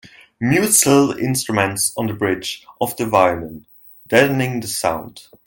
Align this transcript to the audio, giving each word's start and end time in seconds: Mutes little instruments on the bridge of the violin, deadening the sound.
Mutes 0.39 0.83
little 0.87 1.15
instruments 1.15 1.93
on 1.95 2.07
the 2.07 2.13
bridge 2.13 2.65
of 2.81 2.97
the 2.97 3.05
violin, 3.05 3.67
deadening 4.07 4.59
the 4.59 4.65
sound. 4.67 5.27